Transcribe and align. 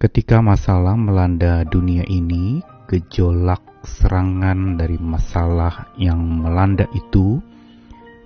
Ketika 0.00 0.40
masalah 0.40 0.96
melanda 0.96 1.60
dunia 1.68 2.08
ini, 2.08 2.64
gejolak 2.88 3.60
serangan 3.84 4.80
dari 4.80 4.96
masalah 4.96 5.92
yang 6.00 6.40
melanda 6.40 6.88
itu 6.96 7.36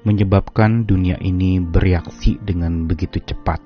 menyebabkan 0.07 0.87
dunia 0.87 1.19
ini 1.19 1.59
bereaksi 1.59 2.39
dengan 2.39 2.87
begitu 2.87 3.19
cepat. 3.19 3.59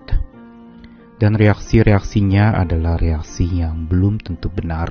Dan 1.20 1.36
reaksi-reaksinya 1.36 2.56
adalah 2.56 2.96
reaksi 2.96 3.44
yang 3.44 3.84
belum 3.84 4.24
tentu 4.24 4.48
benar. 4.48 4.88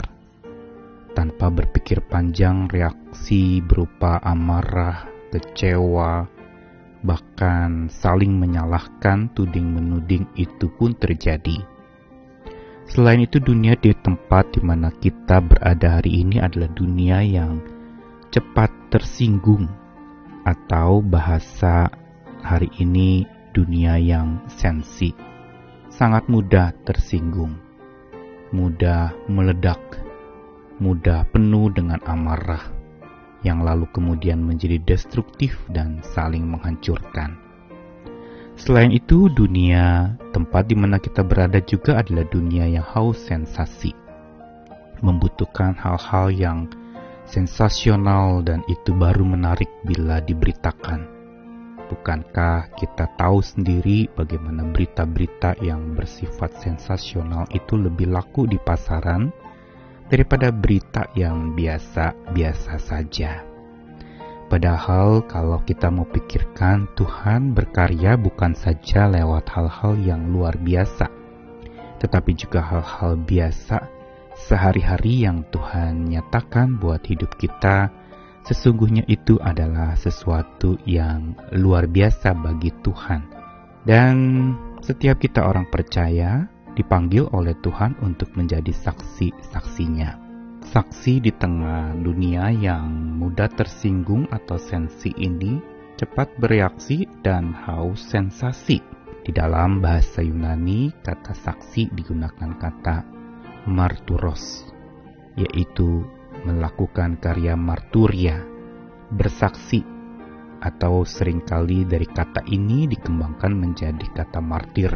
Tanpa 1.17 1.49
berpikir 1.49 2.05
panjang, 2.05 2.69
reaksi 2.69 3.65
berupa 3.65 4.21
amarah, 4.21 5.09
kecewa, 5.33 6.29
bahkan 7.01 7.89
saling 7.89 8.37
menyalahkan, 8.37 9.33
tuding-menuding 9.33 10.37
itu 10.37 10.69
pun 10.77 10.93
terjadi. 10.93 11.76
Selain 12.87 13.19
itu, 13.19 13.37
dunia 13.37 13.75
di 13.75 13.91
tempat 13.91 14.55
di 14.55 14.61
mana 14.63 14.89
kita 14.89 15.43
berada 15.43 15.99
hari 15.99 16.23
ini 16.23 16.39
adalah 16.39 16.71
dunia 16.71 17.19
yang 17.21 17.59
cepat 18.31 18.71
tersinggung, 18.91 19.67
atau 20.47 21.03
bahasa 21.03 21.91
hari 22.39 22.71
ini 22.79 23.27
dunia 23.51 23.99
yang 23.99 24.39
sensi 24.47 25.11
sangat 25.97 26.29
mudah 26.29 26.77
tersinggung, 26.85 27.57
mudah 28.53 29.11
meledak, 29.25 29.81
mudah 30.77 31.25
penuh 31.33 31.73
dengan 31.73 31.97
amarah, 32.05 32.69
yang 33.41 33.65
lalu 33.65 33.89
kemudian 33.89 34.39
menjadi 34.45 34.77
destruktif 34.85 35.57
dan 35.73 36.05
saling 36.05 36.45
menghancurkan. 36.45 37.46
Selain 38.57 38.89
itu, 38.89 39.29
dunia 39.29 40.17
tempat 40.33 40.65
di 40.67 40.75
mana 40.75 40.97
kita 40.97 41.21
berada 41.21 41.61
juga 41.61 42.01
adalah 42.01 42.25
dunia 42.25 42.65
yang 42.65 42.83
haus 42.83 43.21
sensasi, 43.29 43.93
membutuhkan 44.99 45.77
hal-hal 45.77 46.33
yang 46.33 46.59
sensasional 47.29 48.41
dan 48.41 48.65
itu 48.65 48.91
baru 48.97 49.23
menarik 49.23 49.69
bila 49.85 50.17
diberitakan 50.19 51.17
Bukankah 51.87 52.75
kita 52.75 53.15
tahu 53.15 53.39
sendiri 53.39 54.11
bagaimana 54.11 54.67
berita-berita 54.67 55.55
yang 55.63 55.95
bersifat 55.95 56.59
sensasional 56.59 57.47
itu 57.55 57.79
lebih 57.79 58.11
laku 58.11 58.43
di 58.43 58.59
pasaran 58.59 59.31
daripada 60.11 60.51
berita 60.51 61.07
yang 61.15 61.55
biasa-biasa 61.55 62.75
saja? 62.75 63.46
Padahal 64.47 65.27
kalau 65.27 65.59
kita 65.67 65.91
mau 65.91 66.07
pikirkan 66.07 66.87
Tuhan 66.95 67.51
berkarya 67.51 68.15
bukan 68.15 68.55
saja 68.55 69.11
lewat 69.11 69.51
hal-hal 69.51 69.99
yang 69.99 70.31
luar 70.31 70.55
biasa, 70.55 71.11
tetapi 71.99 72.31
juga 72.31 72.63
hal-hal 72.63 73.19
biasa 73.19 73.91
sehari-hari 74.37 75.27
yang 75.27 75.43
Tuhan 75.51 76.07
nyatakan 76.07 76.79
buat 76.79 77.03
hidup 77.03 77.35
kita, 77.35 77.91
Sesungguhnya 78.47 79.03
itu 79.11 79.35
adalah 79.43 79.99
sesuatu 79.99 80.79
yang 80.87 81.35
luar 81.51 81.83
biasa 81.83 82.31
bagi 82.31 82.71
Tuhan. 82.79 83.27
Dan 83.83 84.15
setiap 84.79 85.19
kita 85.19 85.43
orang 85.43 85.67
percaya 85.67 86.47
dipanggil 86.71 87.27
oleh 87.35 87.59
Tuhan 87.59 87.99
untuk 87.99 88.31
menjadi 88.39 88.71
saksi-saksinya. 88.71 90.26
Saksi 90.67 91.23
di 91.23 91.31
tengah 91.31 91.95
dunia 91.95 92.51
yang 92.51 92.91
mudah 93.15 93.47
tersinggung 93.47 94.27
atau 94.27 94.59
sensi 94.59 95.15
ini 95.15 95.63
cepat 95.95 96.35
bereaksi 96.35 97.07
dan 97.23 97.55
haus 97.55 98.03
sensasi. 98.03 98.83
Di 99.23 99.31
dalam 99.31 99.79
bahasa 99.79 100.19
Yunani, 100.19 100.91
kata 100.91 101.31
saksi 101.31 101.95
digunakan 101.95 102.51
kata 102.59 103.07
marturos, 103.71 104.67
yaitu 105.39 106.03
melakukan 106.43 107.15
karya 107.15 107.55
marturia, 107.55 108.43
bersaksi, 109.07 109.87
atau 110.59 111.07
sering 111.07 111.47
kali 111.47 111.87
dari 111.87 112.11
kata 112.11 112.43
ini 112.43 112.91
dikembangkan 112.91 113.55
menjadi 113.55 114.03
kata 114.11 114.43
martir, 114.43 114.91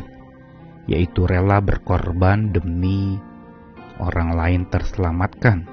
yaitu 0.91 1.23
rela 1.23 1.63
berkorban 1.63 2.51
demi 2.51 3.30
orang 4.01 4.33
lain 4.33 4.61
terselamatkan, 4.67 5.69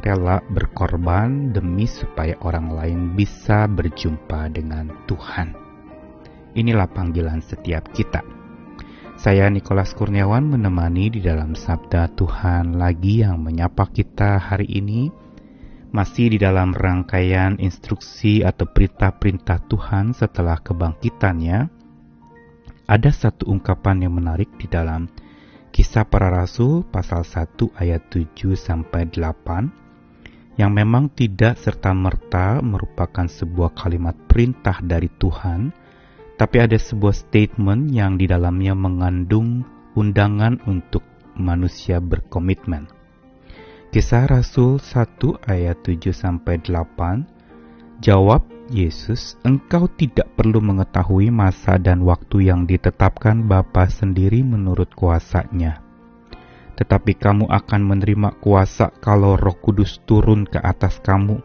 rela 0.00 0.40
berkorban 0.48 1.50
demi 1.50 1.84
supaya 1.90 2.38
orang 2.46 2.72
lain 2.72 3.00
bisa 3.18 3.66
berjumpa 3.66 4.54
dengan 4.54 4.88
Tuhan. 5.04 5.58
Inilah 6.54 6.86
panggilan 6.90 7.42
setiap 7.42 7.90
kita 7.90 8.40
saya 9.20 9.52
Nikolas 9.52 9.92
Kurniawan 9.92 10.48
menemani 10.48 11.12
di 11.12 11.20
dalam 11.20 11.52
Sabda 11.52 12.08
Tuhan 12.16 12.80
lagi 12.80 13.20
yang 13.20 13.44
menyapa 13.44 13.92
kita 13.92 14.40
hari 14.40 14.64
ini 14.64 15.12
masih 15.92 16.32
di 16.32 16.38
dalam 16.40 16.72
rangkaian 16.72 17.60
instruksi 17.60 18.40
atau 18.40 18.64
perintah-perintah 18.64 19.68
Tuhan 19.68 20.16
setelah 20.16 20.56
kebangkitannya. 20.64 21.68
Ada 22.88 23.10
satu 23.12 23.52
ungkapan 23.52 24.08
yang 24.08 24.16
menarik 24.16 24.48
di 24.56 24.64
dalam 24.72 25.12
Kisah 25.70 26.02
Para 26.02 26.34
Rasul 26.34 26.82
pasal 26.82 27.22
1 27.22 27.78
ayat 27.78 28.10
7 28.10 28.58
sampai 28.58 29.06
8 29.06 30.58
yang 30.58 30.74
memang 30.74 31.14
tidak 31.14 31.56
serta-merta 31.62 32.58
merupakan 32.58 33.24
sebuah 33.30 33.78
kalimat 33.78 34.18
perintah 34.26 34.82
dari 34.82 35.06
Tuhan, 35.06 35.70
tapi 36.34 36.56
ada 36.58 36.74
sebuah 36.74 37.14
statement 37.14 37.94
yang 37.94 38.18
di 38.18 38.26
dalamnya 38.26 38.74
mengandung 38.74 39.62
undangan 39.94 40.58
untuk 40.66 41.06
manusia 41.38 42.02
berkomitmen. 42.02 42.90
Kisah 43.94 44.26
Rasul 44.26 44.82
1 44.82 45.46
ayat 45.46 45.86
7 45.86 46.10
sampai 46.10 46.58
8 46.66 47.39
Jawab 48.00 48.48
Yesus, 48.72 49.36
engkau 49.44 49.84
tidak 49.84 50.32
perlu 50.32 50.64
mengetahui 50.64 51.28
masa 51.28 51.76
dan 51.76 52.00
waktu 52.00 52.48
yang 52.48 52.64
ditetapkan 52.64 53.44
Bapa 53.44 53.92
sendiri 53.92 54.40
menurut 54.40 54.88
kuasanya. 54.96 55.84
Tetapi 56.80 57.12
kamu 57.20 57.52
akan 57.52 57.80
menerima 57.84 58.40
kuasa 58.40 58.88
kalau 59.04 59.36
roh 59.36 59.52
kudus 59.52 60.00
turun 60.08 60.48
ke 60.48 60.56
atas 60.56 60.96
kamu, 61.04 61.44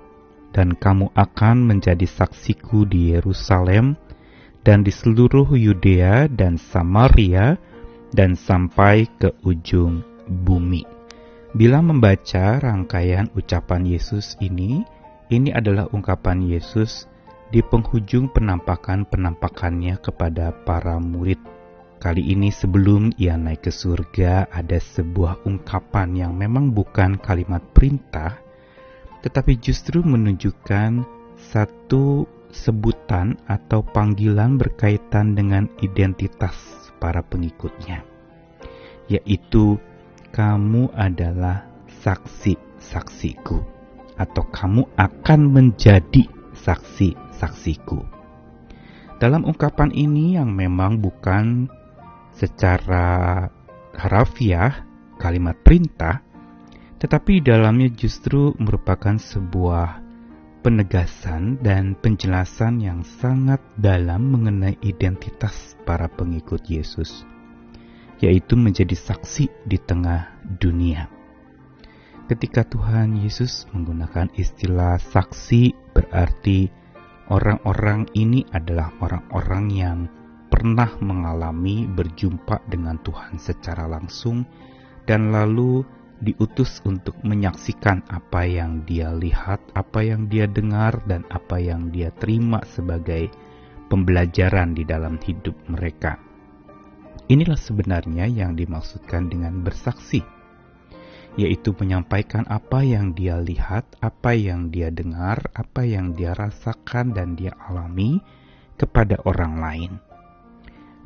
dan 0.56 0.80
kamu 0.80 1.12
akan 1.12 1.76
menjadi 1.76 2.08
saksiku 2.08 2.88
di 2.88 3.12
Yerusalem, 3.12 4.00
dan 4.64 4.88
di 4.88 4.96
seluruh 4.96 5.60
Yudea 5.60 6.32
dan 6.32 6.56
Samaria 6.56 7.60
dan 8.16 8.40
sampai 8.40 9.12
ke 9.20 9.36
ujung 9.44 10.08
bumi. 10.24 10.88
Bila 11.52 11.84
membaca 11.84 12.64
rangkaian 12.64 13.28
ucapan 13.36 13.84
Yesus 13.84 14.40
ini, 14.40 14.95
ini 15.30 15.50
adalah 15.50 15.90
ungkapan 15.90 16.46
Yesus 16.46 17.10
di 17.50 17.62
penghujung 17.66 18.30
penampakan-penampakannya 18.34 19.98
kepada 20.02 20.54
para 20.66 20.98
murid. 21.02 21.42
Kali 21.98 22.22
ini 22.22 22.54
sebelum 22.54 23.16
ia 23.18 23.34
naik 23.40 23.66
ke 23.66 23.72
surga 23.74 24.52
ada 24.52 24.78
sebuah 24.78 25.48
ungkapan 25.48 26.14
yang 26.14 26.34
memang 26.38 26.70
bukan 26.76 27.18
kalimat 27.18 27.64
perintah, 27.74 28.38
tetapi 29.26 29.58
justru 29.58 30.06
menunjukkan 30.06 31.02
satu 31.50 32.30
sebutan 32.54 33.40
atau 33.50 33.82
panggilan 33.82 34.62
berkaitan 34.62 35.34
dengan 35.34 35.66
identitas 35.82 36.54
para 37.02 37.26
pengikutnya, 37.26 38.06
yaitu 39.10 39.82
kamu 40.30 40.92
adalah 40.94 41.66
saksi-saksiku 42.06 43.75
atau 44.16 44.44
kamu 44.48 44.88
akan 44.96 45.40
menjadi 45.52 46.28
saksi-saksiku. 46.56 48.00
Dalam 49.16 49.48
ungkapan 49.48 49.96
ini 49.96 50.36
yang 50.36 50.52
memang 50.52 51.00
bukan 51.00 51.72
secara 52.36 53.48
harafiah 53.96 54.84
kalimat 55.16 55.56
perintah, 55.64 56.20
tetapi 57.00 57.40
dalamnya 57.40 57.88
justru 57.96 58.52
merupakan 58.60 59.16
sebuah 59.16 60.04
penegasan 60.66 61.62
dan 61.62 61.96
penjelasan 61.96 62.82
yang 62.82 63.06
sangat 63.06 63.62
dalam 63.78 64.34
mengenai 64.34 64.76
identitas 64.82 65.78
para 65.86 66.10
pengikut 66.10 66.66
Yesus, 66.68 67.24
yaitu 68.20 68.58
menjadi 68.60 68.98
saksi 68.98 69.48
di 69.64 69.78
tengah 69.78 70.34
dunia. 70.60 71.08
Ketika 72.26 72.66
Tuhan 72.66 73.22
Yesus 73.22 73.70
menggunakan 73.70 74.34
istilah 74.34 74.98
saksi, 74.98 75.94
berarti 75.94 76.66
orang-orang 77.30 78.10
ini 78.18 78.42
adalah 78.50 78.90
orang-orang 78.98 79.66
yang 79.70 80.00
pernah 80.50 80.90
mengalami 81.06 81.86
berjumpa 81.86 82.66
dengan 82.66 82.98
Tuhan 83.06 83.38
secara 83.38 83.86
langsung 83.86 84.42
dan 85.06 85.30
lalu 85.30 85.86
diutus 86.18 86.82
untuk 86.82 87.14
menyaksikan 87.22 88.02
apa 88.10 88.42
yang 88.50 88.82
dia 88.90 89.14
lihat, 89.14 89.62
apa 89.78 90.02
yang 90.02 90.26
dia 90.26 90.50
dengar, 90.50 90.98
dan 91.06 91.30
apa 91.30 91.62
yang 91.62 91.94
dia 91.94 92.10
terima 92.10 92.58
sebagai 92.66 93.30
pembelajaran 93.86 94.74
di 94.74 94.82
dalam 94.82 95.22
hidup 95.22 95.54
mereka. 95.70 96.18
Inilah 97.30 97.58
sebenarnya 97.58 98.26
yang 98.26 98.58
dimaksudkan 98.58 99.30
dengan 99.30 99.62
bersaksi, 99.62 100.26
yaitu 101.36 101.76
menyampaikan 101.76 102.48
apa 102.48 102.84
yang 102.84 103.12
dia 103.12 103.40
lihat, 103.40 103.84
apa 104.00 104.32
yang 104.36 104.72
dia 104.72 104.88
dengar, 104.92 105.40
apa 105.52 105.84
yang 105.84 106.16
dia 106.16 106.32
rasakan, 106.36 107.12
dan 107.12 107.36
dia 107.36 107.52
alami 107.68 108.24
kepada 108.80 109.20
orang 109.28 109.54
lain. 109.60 109.92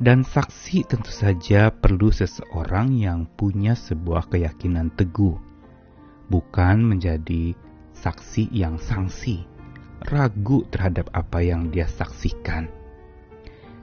Dan 0.00 0.24
saksi 0.24 0.88
tentu 0.88 1.12
saja 1.12 1.68
perlu 1.68 2.08
seseorang 2.08 2.96
yang 2.96 3.28
punya 3.28 3.76
sebuah 3.76 4.32
keyakinan 4.32 4.94
teguh, 4.96 5.36
bukan 6.32 6.78
menjadi 6.80 7.52
saksi 7.92 8.48
yang 8.54 8.80
sangsi, 8.80 9.44
ragu 10.08 10.64
terhadap 10.72 11.12
apa 11.12 11.44
yang 11.44 11.68
dia 11.68 11.84
saksikan 11.84 12.80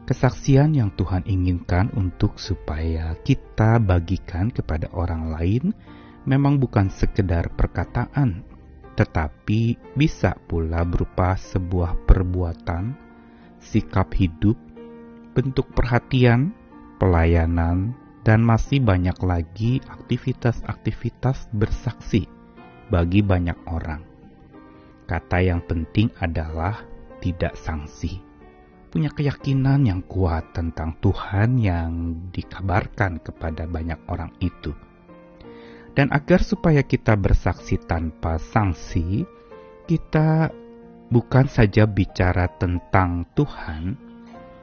Kesaksian 0.07 0.71
yang 0.71 0.95
Tuhan 0.95 1.27
inginkan 1.27 1.91
untuk 1.91 2.39
supaya 2.39 3.11
kita 3.27 3.75
bagikan 3.75 4.47
kepada 4.47 4.87
orang 4.95 5.35
lain 5.35 5.75
memang 6.27 6.59
bukan 6.59 6.91
sekedar 6.91 7.47
perkataan, 7.55 8.43
tetapi 8.99 9.79
bisa 9.95 10.35
pula 10.45 10.83
berupa 10.83 11.39
sebuah 11.39 11.95
perbuatan, 12.03 12.91
sikap 13.63 14.11
hidup, 14.19 14.59
bentuk 15.31 15.71
perhatian, 15.71 16.51
pelayanan, 16.99 17.95
dan 18.27 18.43
masih 18.43 18.83
banyak 18.83 19.15
lagi 19.23 19.79
aktivitas-aktivitas 19.87 21.47
bersaksi 21.55 22.27
bagi 22.91 23.23
banyak 23.23 23.55
orang. 23.71 24.03
Kata 25.07 25.39
yang 25.39 25.63
penting 25.63 26.11
adalah 26.19 26.83
tidak 27.23 27.55
sanksi 27.55 28.27
punya 28.87 29.11
keyakinan 29.11 29.85
yang 29.85 30.01
kuat 30.07 30.57
tentang 30.57 30.95
Tuhan 31.03 31.59
yang 31.59 31.91
dikabarkan 32.31 33.19
kepada 33.19 33.67
banyak 33.67 33.99
orang 34.07 34.31
itu. 34.39 34.73
Dan 35.97 36.13
agar 36.13 36.45
supaya 36.45 36.85
kita 36.85 37.17
bersaksi 37.17 37.81
tanpa 37.81 38.37
sanksi, 38.37 39.25
kita 39.89 40.53
bukan 41.09 41.49
saja 41.49 41.89
bicara 41.89 42.45
tentang 42.61 43.25
Tuhan 43.33 43.97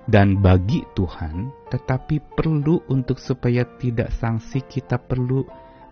dan 0.07 0.39
bagi 0.39 0.87
Tuhan, 0.95 1.51
tetapi 1.75 2.23
perlu 2.39 2.87
untuk 2.87 3.19
supaya 3.19 3.67
tidak 3.83 4.15
sanksi 4.15 4.63
kita 4.63 4.95
perlu 4.95 5.43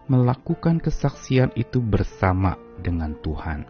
melakukan 0.06 0.79
kesaksian 0.79 1.50
itu 1.59 1.83
bersama 1.83 2.55
dengan 2.79 3.19
Tuhan. 3.19 3.67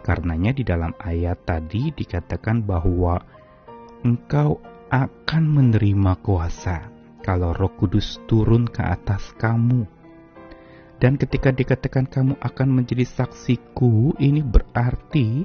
Karenanya 0.00 0.54
di 0.54 0.62
dalam 0.62 0.94
ayat 1.02 1.44
tadi 1.44 1.92
dikatakan 1.92 2.62
bahwa 2.62 3.18
engkau 4.06 4.62
akan 4.88 5.44
menerima 5.44 6.22
kuasa 6.22 6.86
kalau 7.26 7.50
Roh 7.50 7.74
Kudus 7.74 8.22
turun 8.30 8.70
ke 8.70 8.86
atas 8.86 9.34
kamu. 9.34 9.95
Dan 10.96 11.20
ketika 11.20 11.52
dikatakan 11.52 12.08
kamu 12.08 12.40
akan 12.40 12.68
menjadi 12.72 13.04
saksiku, 13.04 14.16
ini 14.16 14.40
berarti 14.40 15.44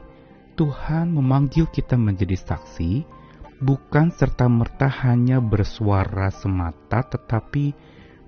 Tuhan 0.55 1.11
memanggil 1.11 1.67
kita 1.67 1.99
menjadi 1.99 2.39
saksi, 2.39 3.03
bukan 3.59 4.15
serta-merta 4.15 4.87
hanya 5.03 5.43
bersuara 5.43 6.31
semata, 6.31 7.03
tetapi 7.03 7.75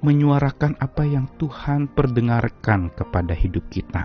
menyuarakan 0.03 0.75
apa 0.83 1.07
yang 1.07 1.31
Tuhan 1.39 1.87
perdengarkan 1.95 2.91
kepada 2.91 3.31
hidup 3.31 3.71
kita. 3.71 4.03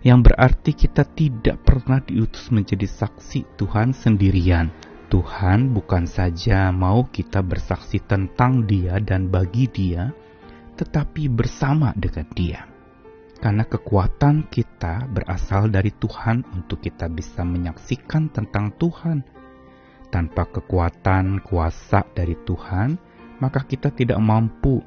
Yang 0.00 0.32
berarti 0.32 0.70
kita 0.72 1.04
tidak 1.12 1.60
pernah 1.60 2.00
diutus 2.00 2.48
menjadi 2.48 2.88
saksi 2.88 3.60
Tuhan 3.60 3.92
sendirian, 3.92 4.72
Tuhan 5.12 5.76
bukan 5.76 6.08
saja 6.08 6.72
mau 6.72 7.06
kita 7.06 7.44
bersaksi 7.44 8.00
tentang 8.02 8.64
Dia 8.64 8.96
dan 8.98 9.28
bagi 9.28 9.68
Dia, 9.68 10.10
tetapi 10.76 11.32
bersama 11.32 11.96
dengan 11.96 12.28
Dia. 12.36 12.60
Karena 13.36 13.68
kekuatan 13.68 14.48
kita 14.48 15.08
berasal 15.12 15.68
dari 15.68 15.92
Tuhan 15.92 16.44
untuk 16.56 16.80
kita 16.80 17.08
bisa 17.12 17.44
menyaksikan 17.44 18.32
tentang 18.32 18.72
Tuhan. 18.80 19.20
Tanpa 20.08 20.48
kekuatan 20.48 21.44
kuasa 21.44 22.06
dari 22.16 22.32
Tuhan, 22.46 22.96
maka 23.42 23.66
kita 23.68 23.92
tidak 23.92 24.16
mampu, 24.22 24.80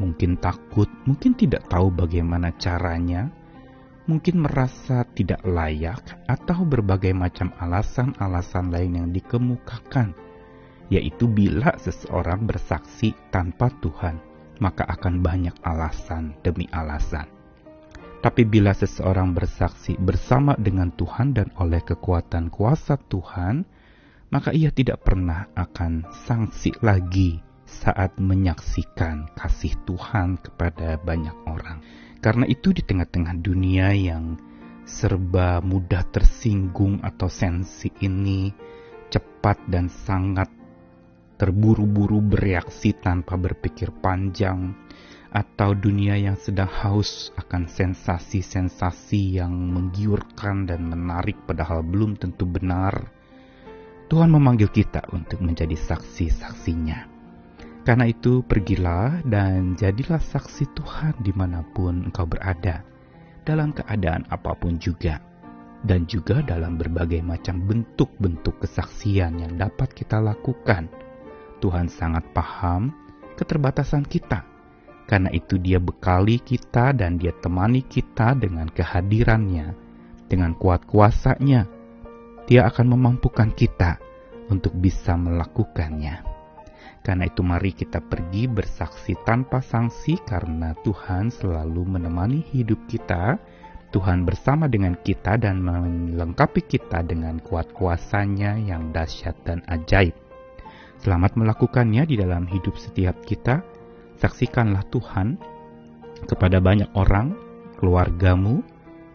mungkin 0.00 0.40
takut, 0.40 0.88
mungkin 1.04 1.36
tidak 1.36 1.68
tahu 1.68 1.92
bagaimana 1.92 2.56
caranya, 2.56 3.28
mungkin 4.08 4.40
merasa 4.40 5.04
tidak 5.12 5.44
layak 5.44 6.24
atau 6.24 6.64
berbagai 6.64 7.12
macam 7.12 7.52
alasan-alasan 7.60 8.72
lain 8.72 8.92
yang 8.96 9.08
dikemukakan, 9.12 10.16
yaitu 10.88 11.28
bila 11.28 11.76
seseorang 11.76 12.48
bersaksi 12.48 13.12
tanpa 13.28 13.68
Tuhan, 13.84 14.29
maka 14.60 14.86
akan 14.86 15.24
banyak 15.24 15.56
alasan 15.64 16.36
demi 16.44 16.68
alasan. 16.70 17.26
Tapi 18.20 18.44
bila 18.44 18.76
seseorang 18.76 19.32
bersaksi 19.32 19.96
bersama 19.96 20.52
dengan 20.60 20.92
Tuhan 20.92 21.32
dan 21.32 21.48
oleh 21.56 21.80
kekuatan 21.80 22.52
kuasa 22.52 23.00
Tuhan, 23.00 23.64
maka 24.28 24.52
ia 24.52 24.68
tidak 24.68 25.08
pernah 25.08 25.48
akan 25.56 26.04
sanksi 26.28 26.76
lagi 26.84 27.40
saat 27.64 28.20
menyaksikan 28.20 29.32
kasih 29.32 29.72
Tuhan 29.88 30.36
kepada 30.36 31.00
banyak 31.00 31.32
orang. 31.48 31.80
Karena 32.20 32.44
itu 32.44 32.76
di 32.76 32.84
tengah-tengah 32.84 33.40
dunia 33.40 33.96
yang 33.96 34.36
serba 34.84 35.64
mudah 35.64 36.04
tersinggung 36.12 37.00
atau 37.00 37.32
sensi 37.32 37.88
ini 38.04 38.52
cepat 39.08 39.64
dan 39.72 39.88
sangat 39.88 40.59
terburu-buru 41.40 42.20
bereaksi 42.20 42.92
tanpa 42.92 43.40
berpikir 43.40 43.88
panjang 44.04 44.76
atau 45.32 45.72
dunia 45.72 46.20
yang 46.20 46.36
sedang 46.36 46.68
haus 46.68 47.32
akan 47.40 47.64
sensasi-sensasi 47.64 49.40
yang 49.40 49.48
menggiurkan 49.48 50.68
dan 50.68 50.84
menarik 50.84 51.40
padahal 51.48 51.80
belum 51.80 52.20
tentu 52.20 52.44
benar, 52.44 53.08
Tuhan 54.12 54.28
memanggil 54.28 54.68
kita 54.68 55.06
untuk 55.16 55.40
menjadi 55.40 55.78
saksi-saksinya. 55.78 57.08
Karena 57.86 58.04
itu 58.10 58.44
pergilah 58.44 59.24
dan 59.24 59.78
jadilah 59.80 60.20
saksi 60.20 60.76
Tuhan 60.76 61.24
di 61.24 61.32
mana 61.32 61.64
pun 61.64 62.10
engkau 62.10 62.28
berada, 62.28 62.84
dalam 63.48 63.72
keadaan 63.72 64.28
apa 64.28 64.52
pun 64.58 64.76
juga, 64.76 65.22
dan 65.86 66.04
juga 66.04 66.44
dalam 66.44 66.76
berbagai 66.76 67.24
macam 67.24 67.64
bentuk-bentuk 67.64 68.60
kesaksian 68.60 69.40
yang 69.40 69.56
dapat 69.56 69.88
kita 69.96 70.20
lakukan. 70.20 70.90
Tuhan 71.60 71.92
sangat 71.92 72.24
paham 72.32 72.90
keterbatasan 73.36 74.08
kita, 74.08 74.42
karena 75.04 75.28
itu 75.30 75.60
dia 75.60 75.76
bekali 75.76 76.40
kita 76.40 76.96
dan 76.96 77.20
dia 77.20 77.36
temani 77.36 77.84
kita 77.84 78.32
dengan 78.36 78.68
kehadirannya, 78.72 79.76
dengan 80.28 80.56
kuat 80.56 80.88
kuasanya. 80.88 81.68
Dia 82.50 82.66
akan 82.66 82.98
memampukan 82.98 83.54
kita 83.54 84.00
untuk 84.50 84.74
bisa 84.74 85.14
melakukannya. 85.14 86.26
Karena 87.00 87.24
itu 87.24 87.40
mari 87.40 87.72
kita 87.72 88.04
pergi 88.04 88.44
bersaksi 88.44 89.16
tanpa 89.24 89.64
sanksi 89.64 90.20
karena 90.20 90.76
Tuhan 90.84 91.32
selalu 91.32 91.96
menemani 91.96 92.44
hidup 92.52 92.84
kita. 92.90 93.40
Tuhan 93.90 94.22
bersama 94.22 94.70
dengan 94.70 94.94
kita 94.94 95.34
dan 95.40 95.58
melengkapi 95.64 96.62
kita 96.62 97.02
dengan 97.02 97.42
kuat 97.42 97.74
kuasanya 97.74 98.54
yang 98.54 98.94
dahsyat 98.94 99.34
dan 99.42 99.66
ajaib. 99.66 100.14
Selamat 101.00 101.32
melakukannya 101.32 102.04
di 102.04 102.20
dalam 102.20 102.44
hidup 102.44 102.76
setiap 102.76 103.24
kita. 103.24 103.64
Saksikanlah 104.20 104.84
Tuhan 104.92 105.40
kepada 106.28 106.60
banyak 106.60 106.92
orang, 106.92 107.32
keluargamu, 107.80 108.60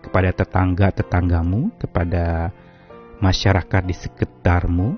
kepada 0.02 0.34
tetangga-tetanggamu, 0.34 1.78
kepada 1.78 2.50
masyarakat 3.22 3.86
di 3.86 3.94
sekitarmu, 3.94 4.98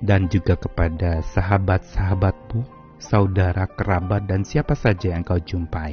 dan 0.00 0.24
juga 0.32 0.56
kepada 0.56 1.20
sahabat-sahabatmu, 1.20 2.64
saudara, 2.96 3.68
kerabat, 3.68 4.24
dan 4.24 4.48
siapa 4.48 4.72
saja 4.72 5.12
yang 5.12 5.28
kau 5.28 5.36
jumpai. 5.36 5.92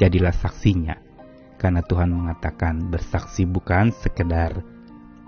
Jadilah 0.00 0.32
saksinya, 0.32 0.96
karena 1.60 1.84
Tuhan 1.84 2.08
mengatakan 2.08 2.88
bersaksi 2.88 3.44
bukan 3.44 3.92
sekedar 3.92 4.64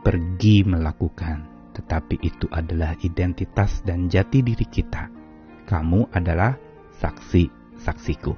pergi 0.00 0.64
melakukan, 0.64 1.51
tetapi 1.72 2.20
itu 2.22 2.46
adalah 2.52 2.96
identitas 3.04 3.80
dan 3.84 4.08
jati 4.08 4.44
diri 4.44 4.64
kita. 4.68 5.08
Kamu 5.68 6.12
adalah 6.12 6.56
saksi-saksiku. 7.00 8.32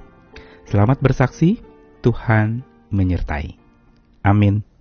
Selamat 0.65 0.97
bersaksi, 1.03 1.61
Tuhan 2.01 2.65
menyertai. 2.89 3.55
Amin. 4.25 4.74